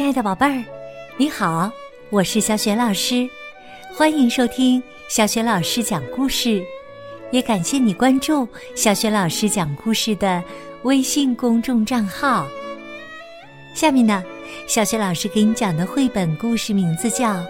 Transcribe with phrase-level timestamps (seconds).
[0.00, 0.64] 亲爱的宝贝儿，
[1.18, 1.70] 你好，
[2.08, 3.28] 我是小雪老师，
[3.94, 6.64] 欢迎收听小雪老师讲故事，
[7.30, 10.42] 也感谢你关注小雪老师讲故事的
[10.84, 12.46] 微信公众账号。
[13.74, 14.24] 下面呢，
[14.66, 17.34] 小雪老师给你讲的绘本故事名字叫《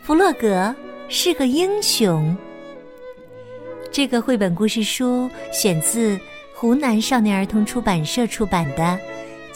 [0.00, 0.72] 弗洛格
[1.08, 2.36] 是个英雄》。
[3.90, 6.16] 这个绘本故事书选自
[6.54, 8.84] 湖南少年儿童出版社出版的《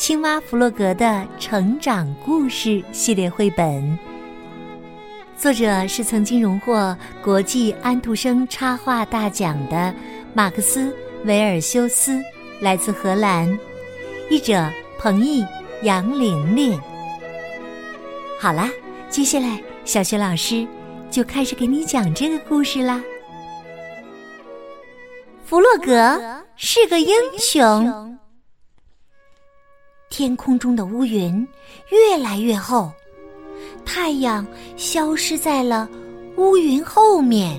[0.02, 3.96] 青蛙弗洛格的成长故事》系列绘本。
[5.36, 9.94] 作者是曾经荣获国际安徒生插画大奖的
[10.34, 10.86] 马克思·
[11.24, 12.20] 维尔修斯，
[12.60, 13.56] 来自荷兰。
[14.28, 15.46] 译者彭毅。
[15.82, 16.80] 杨玲玲，
[18.40, 18.68] 好啦，
[19.08, 20.66] 接下来小学老师
[21.12, 23.00] 就开始给你讲这个故事啦。
[25.44, 28.11] 弗洛格是个英雄。
[30.12, 31.48] 天空中的乌云
[31.88, 32.92] 越来越厚，
[33.82, 34.46] 太阳
[34.76, 35.88] 消失在了
[36.36, 37.58] 乌云后面。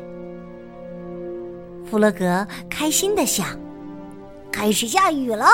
[1.89, 3.59] 弗洛格开心的想：
[4.51, 5.47] 开始下雨了。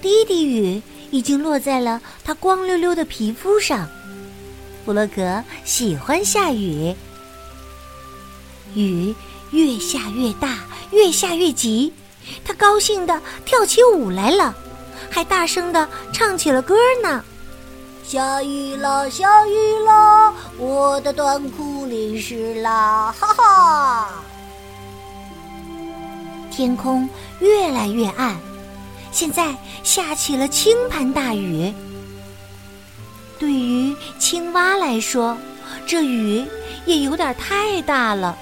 [0.00, 3.86] 滴滴雨已经落在了他光溜溜的皮肤上。
[4.86, 6.94] 弗洛格喜欢下雨，
[8.74, 9.14] 雨
[9.50, 11.92] 越下越大，越下越急，
[12.42, 14.56] 他高兴的跳起舞来了，
[15.10, 17.22] 还大声的唱起了歌呢。
[18.02, 24.08] 下雨了，下雨了，我的短裤淋湿了，哈哈！
[26.50, 27.08] 天空
[27.40, 28.36] 越来越暗。
[29.12, 31.72] 现在下起了倾盆大雨。
[33.38, 35.36] 对于青蛙来说，
[35.86, 36.46] 这雨
[36.84, 38.36] 也有点太大了。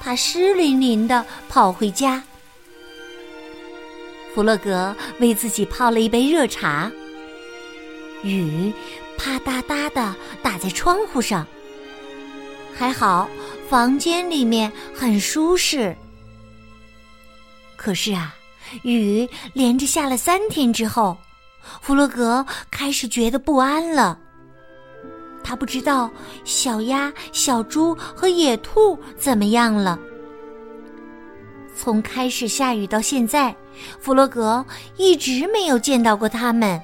[0.00, 2.22] 它湿淋淋的跑回家。
[4.34, 6.90] 弗洛格为自己泡了一杯热茶。
[8.22, 8.72] 雨
[9.16, 11.46] 啪嗒嗒的打在窗户上。
[12.74, 13.28] 还好，
[13.68, 15.96] 房间里面很舒适。
[17.76, 18.34] 可是啊。
[18.82, 21.16] 雨连着下了三天之后，
[21.82, 24.18] 弗洛格开始觉得不安了。
[25.44, 26.10] 他不知道
[26.44, 29.98] 小鸭、小猪和野兔怎么样了。
[31.76, 33.54] 从开始下雨到现在，
[34.00, 34.64] 弗洛格
[34.96, 36.80] 一直没有见到过他们。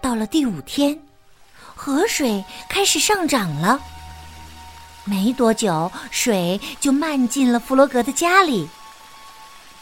[0.00, 0.98] 到了第五天，
[1.74, 3.80] 河水开始上涨了。
[5.04, 8.68] 没多久，水就漫进了弗洛格的家里。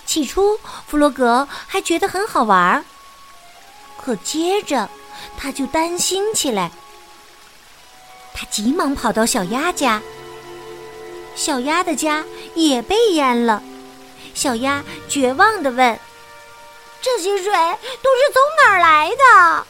[0.06, 2.84] 起初，弗洛格还觉得很好玩儿，
[3.98, 4.88] 可接着
[5.36, 6.70] 他就担心起来。
[8.34, 10.02] 他急忙跑到小鸭家，
[11.34, 12.24] 小鸭的家
[12.54, 13.62] 也被淹了。
[14.34, 15.98] 小鸭绝望的问
[17.00, 17.52] ：“这些水
[18.02, 19.66] 都是从哪儿来的？”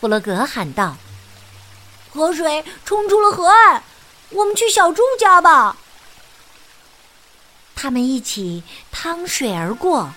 [0.00, 0.96] 弗洛格喊道
[2.14, 3.82] ：“河水冲出了河岸，
[4.30, 5.76] 我们去小猪家吧。”
[7.74, 10.10] 他们一起趟水而过。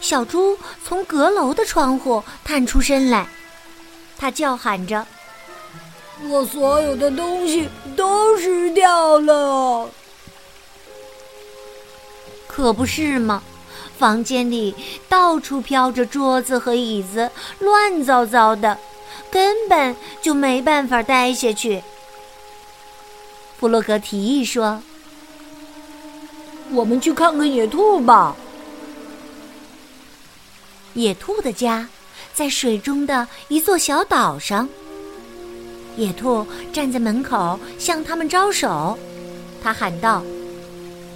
[0.00, 3.26] 小猪从阁楼的窗户探出身来，
[4.18, 5.06] 他叫喊着
[6.28, 9.90] ：“我所有的东西都湿掉了。”
[12.46, 13.42] 可不是吗？
[13.98, 14.74] 房间里
[15.08, 18.76] 到处飘着桌子和椅子，乱糟糟的，
[19.30, 21.82] 根本就没办法待下去。
[23.58, 24.82] 弗洛格提议说。
[26.72, 28.34] 我们去看看野兔吧。
[30.94, 31.88] 野兔的家
[32.34, 34.68] 在水中的一座小岛上。
[35.96, 38.98] 野兔站在门口向他们招手，
[39.62, 40.22] 他喊道：“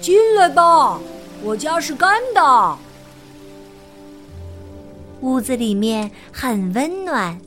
[0.01, 0.99] 进来吧，
[1.43, 2.77] 我家是干的。”
[5.21, 7.37] 屋子里面很温暖，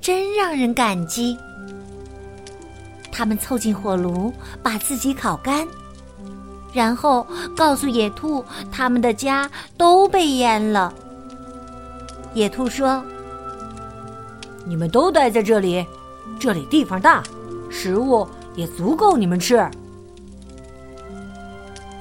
[0.00, 1.36] 真让人感激。
[3.10, 4.32] 他们凑近火炉，
[4.62, 5.66] 把自己烤干。
[6.72, 7.26] 然后
[7.56, 10.94] 告诉野兔，他们的家都被淹了。
[12.32, 13.02] 野兔说
[14.64, 15.84] ：“你们都待在这里，
[16.38, 17.22] 这里地方大，
[17.70, 19.68] 食物也足够你们吃。”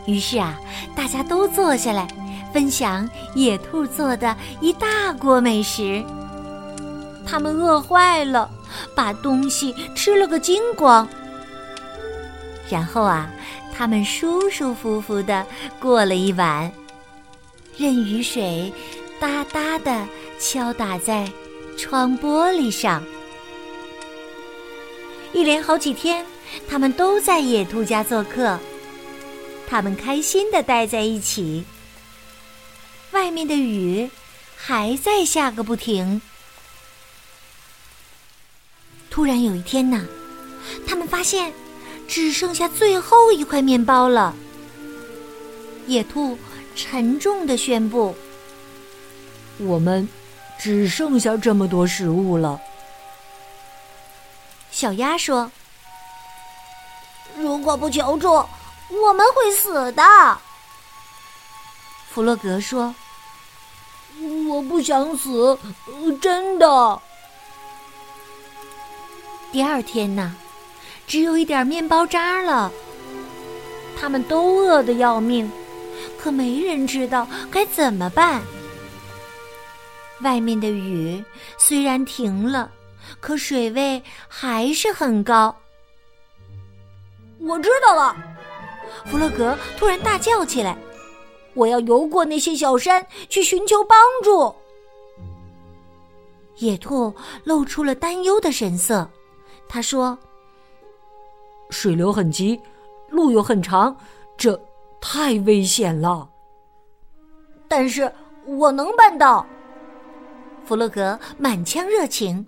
[0.06, 0.60] 于是啊，
[0.96, 2.08] 大家都坐下来，
[2.54, 6.04] 分享野兔做的一大锅美食。
[7.26, 8.50] 他们饿坏了，
[8.96, 11.08] 把东西吃了个精光。
[12.70, 13.30] 然后啊。
[13.72, 15.46] 他们舒舒服服的
[15.80, 16.70] 过了一晚，
[17.78, 18.74] 任雨水
[19.22, 20.06] 哒哒的
[20.38, 21.32] 敲打在
[21.78, 23.02] 窗玻璃上。
[25.34, 26.26] 一连好几天，
[26.68, 28.60] 他们都在野兔家做客，
[29.68, 31.64] 他们开心的待在一起。
[33.12, 34.10] 外面的雨
[34.56, 36.22] 还在下个不停。
[39.10, 40.06] 突然有一天呢，
[40.88, 41.54] 他们发现
[42.08, 44.36] 只剩下最后一块面包了。
[45.88, 46.38] 野兔
[46.76, 48.16] 沉重的宣布
[49.58, 50.08] ：“我们
[50.60, 52.60] 只剩下这么多食物了。”
[54.80, 55.52] 小鸭说
[57.36, 60.02] ：“如果不求助，我们会死的。”
[62.10, 62.96] 弗洛格说
[64.48, 65.60] ：“我不想死，
[66.22, 67.02] 真的。”
[69.52, 70.34] 第二天呢，
[71.06, 72.72] 只有一点面包渣了。
[74.00, 75.52] 他们都饿得要命，
[76.18, 78.42] 可没人知道该怎么办。
[80.22, 81.22] 外面的雨
[81.58, 82.72] 虽然停了，
[83.20, 85.56] 可水位还是很高。
[87.40, 88.16] 我知道了，
[89.06, 90.78] 弗洛格突然大叫起来
[91.56, 94.54] ：“我要游过那些小山，去寻求帮助。”
[96.58, 97.14] 野兔
[97.46, 99.10] 露出了担忧的神色。
[99.70, 100.18] 他说
[101.72, 102.60] ：“水流很急，
[103.10, 103.96] 路又很长，
[104.36, 104.60] 这
[105.00, 106.30] 太危险了。
[107.70, 108.12] 但是
[108.46, 109.46] 我能办到。”
[110.66, 112.46] 弗洛格满腔热情：“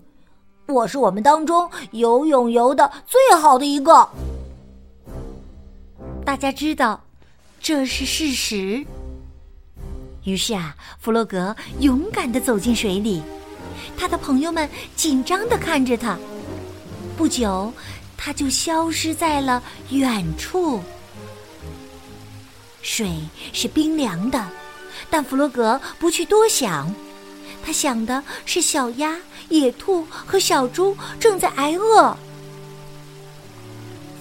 [0.71, 4.07] 我是我们当中游泳游的最好的一个。”
[6.25, 6.99] 大家知道
[7.59, 8.85] 这是事实。
[10.23, 13.21] 于是啊，弗洛格勇敢的走进水里，
[13.97, 16.17] 他的朋友们紧张的看着他。
[17.17, 17.73] 不久，
[18.15, 20.79] 他就消失在了远处。
[22.83, 23.11] 水
[23.51, 24.47] 是冰凉的，
[25.09, 26.93] 但弗洛格不去多想，
[27.63, 29.17] 他想的是小鸭、
[29.51, 32.17] 野兔和小猪正在挨饿。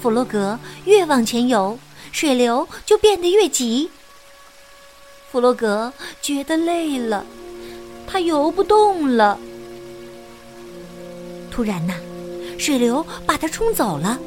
[0.03, 1.79] 弗洛格越往前游，
[2.13, 3.89] 水流就变得越急。
[5.31, 7.25] 弗洛格觉得累了，
[8.07, 9.39] 他游不动了。
[11.51, 11.95] 突然呐！
[12.59, 14.19] 水流把他冲走了，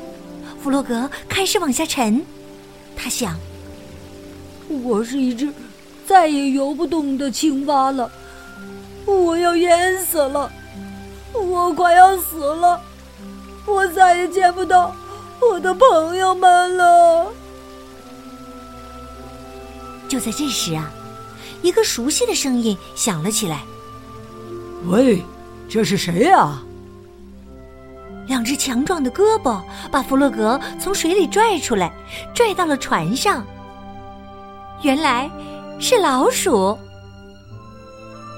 [0.63, 2.25] 弗洛格开始往下沉。
[2.95, 3.37] 他想
[4.67, 5.51] ：“我是一只
[6.07, 8.11] 再也游不动的青蛙了，
[9.05, 10.51] 我要淹死了，
[11.33, 12.79] 我快要死了，
[13.65, 14.95] 我再也见不到
[15.41, 17.27] 我的朋友们了。”
[20.07, 20.91] 就在这时啊，
[21.61, 23.63] 一个熟悉的声音响了起来
[24.87, 25.23] ：“喂，
[25.67, 26.61] 这是谁呀？”
[28.27, 31.91] 两只强壮的胳膊把弗洛格从水里拽出来，
[32.33, 33.45] 拽到了船上。
[34.81, 35.29] 原来
[35.79, 36.77] 是老鼠。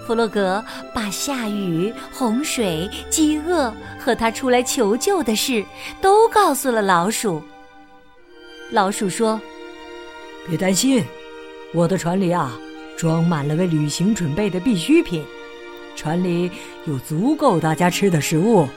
[0.05, 0.63] 弗洛格
[0.93, 5.65] 把下雨、洪水、饥饿和他出来求救的事
[6.01, 7.41] 都告诉了老鼠。
[8.71, 9.39] 老鼠说
[10.47, 11.03] ：“别担心，
[11.73, 12.57] 我的船里啊，
[12.97, 15.23] 装满了为旅行准备的必需品，
[15.95, 16.51] 船里
[16.85, 18.67] 有足够大家吃的食物。”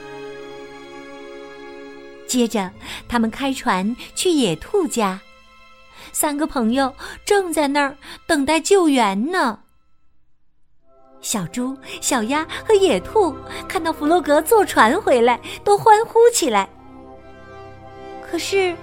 [2.27, 2.69] 接着，
[3.07, 5.19] 他们开船去野兔家。
[6.11, 6.93] 三个朋友
[7.25, 9.59] 正在那儿等待救援呢。
[11.21, 13.35] 小猪、小鸭和野兔
[13.67, 16.67] 看到弗洛格坐船回来，都欢呼起来。
[18.21, 18.75] 可是，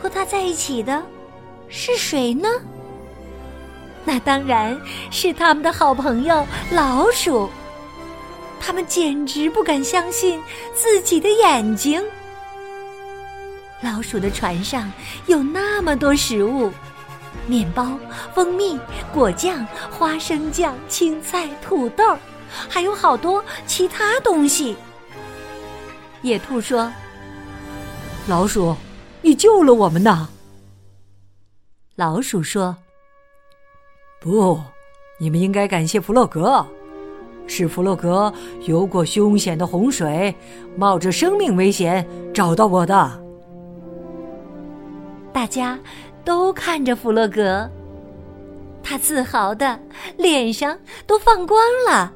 [0.00, 1.02] 和他在一起的
[1.68, 2.48] 是谁呢？
[4.04, 4.78] 那当然
[5.10, 7.48] 是他们的好朋友老鼠。
[8.60, 10.42] 他们简直不敢相信
[10.74, 12.02] 自己的眼睛。
[13.82, 14.90] 老鼠的船上
[15.26, 16.72] 有那么多食物：
[17.46, 17.98] 面包、
[18.34, 18.78] 蜂蜜、
[19.12, 22.16] 果酱、花生酱、青菜、土豆，
[22.68, 24.76] 还有好多其他东西。
[26.22, 26.90] 野兔说
[28.26, 28.74] ：“老鼠，
[29.20, 30.28] 你救了我们呐！”
[31.96, 32.74] 老鼠说
[34.20, 34.58] ：“不，
[35.18, 36.66] 你们应该感谢弗洛格，
[37.46, 40.34] 是弗洛格游过凶险的洪水，
[40.76, 43.20] 冒着生命危险找到我的。”
[45.30, 45.78] 大家
[46.24, 47.68] 都看着弗洛格，
[48.82, 49.78] 他自豪的
[50.16, 50.76] 脸上
[51.06, 52.12] 都放光了。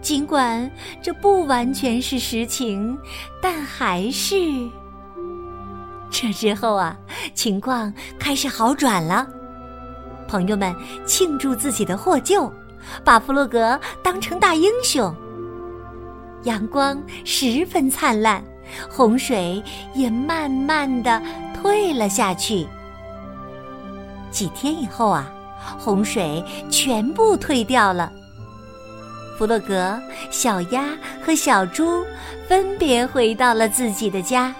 [0.00, 0.70] 尽管
[1.02, 2.96] 这不完全是实情，
[3.42, 4.36] 但还是……
[6.10, 6.96] 这之后啊，
[7.34, 9.26] 情况开始好转了。
[10.28, 10.74] 朋友们
[11.04, 12.52] 庆祝自己的获救，
[13.04, 15.14] 把弗洛格当成大英雄。
[16.44, 18.42] 阳光十分灿烂。
[18.90, 19.62] 洪水
[19.94, 21.22] 也慢慢的
[21.54, 22.66] 退了下去。
[24.36, 25.32] 几天以后啊，
[25.78, 28.12] 洪水全部退掉了。
[29.38, 29.98] 弗洛格、
[30.30, 30.90] 小鸭
[31.24, 32.04] 和小猪
[32.46, 34.54] 分别回到了自己的家。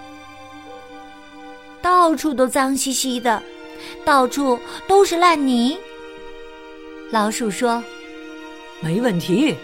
[1.79, 3.39] 到处都脏兮兮的，
[4.03, 5.77] 到处都是烂泥。
[7.11, 7.83] 老鼠说
[8.81, 9.55] ：“没问题。”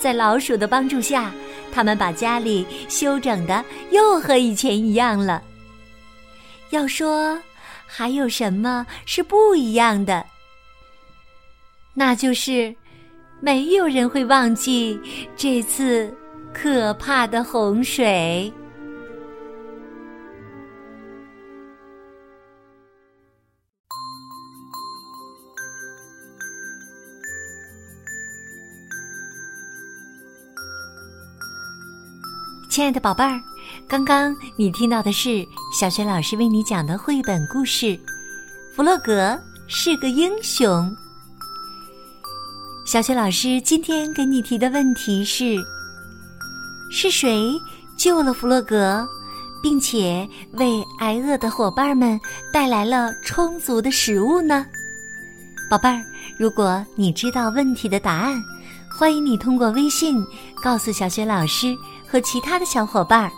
[0.00, 1.30] 在老鼠的帮助下，
[1.70, 5.42] 他们把家里修整的又和以前一样了。
[6.70, 7.38] 要说
[7.90, 10.24] 还有什么是不一样的，
[11.94, 12.74] 那就是
[13.40, 15.00] 没有人会忘记
[15.34, 16.14] 这次
[16.52, 18.52] 可怕的洪水。
[32.70, 33.40] 亲爱的宝贝儿，
[33.86, 37.86] 刚刚你听到的是小学老师为你讲的绘本故事
[38.74, 40.68] 《弗洛格是个英雄》。
[42.84, 45.56] 小学老师今天给你提的问题是：
[46.90, 47.52] 是谁
[47.96, 49.06] 救了弗洛格，
[49.62, 52.20] 并且为挨饿的伙伴们
[52.52, 54.66] 带来了充足的食物呢？
[55.70, 56.02] 宝贝儿，
[56.38, 58.42] 如果你知道问题的答案，
[58.98, 60.16] 欢迎你通过微信
[60.62, 61.76] 告诉小学老师。
[62.10, 63.30] 和其他的小伙伴儿，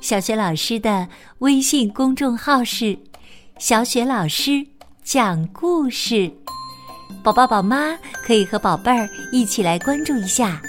[0.00, 1.08] 小雪老师的
[1.40, 2.96] 微信公众号是
[3.58, 4.64] “小雪老师
[5.02, 6.30] 讲故事”，
[7.22, 10.60] 宝宝宝妈可以和宝贝儿一起来关注一下。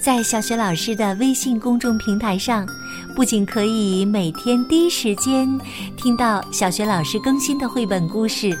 [0.00, 2.66] 在小雪老师的微信公众平台上，
[3.16, 5.48] 不仅可以每天第一时间
[5.96, 8.56] 听到小雪老师更新的绘本故事，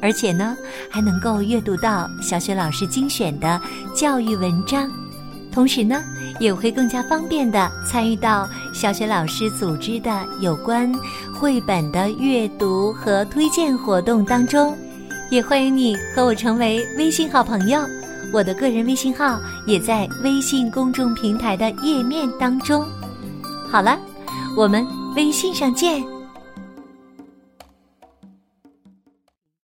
[0.00, 0.56] 而且呢，
[0.90, 3.60] 还能够阅读到小雪老师精选的
[3.94, 4.90] 教育文章。
[5.52, 6.02] 同时呢，
[6.40, 10.92] 也会更加方便的参与到小雪老师组织的有关
[11.32, 14.76] 绘本的阅读和推荐活动当中，
[15.30, 17.80] 也欢迎你和我成为微信好朋友。
[18.32, 22.84] 我的个人微信号也在微信公众平台的页面当中。
[23.70, 23.98] 好了，
[24.56, 26.13] 我们微信上见。